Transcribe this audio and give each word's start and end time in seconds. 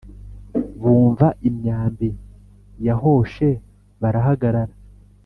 bumva 0.79 1.27
imyambi 1.49 2.09
yahoshe 2.87 3.47
barahagarara 4.01 4.73